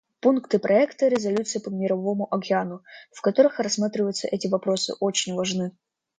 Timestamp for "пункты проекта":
0.19-1.09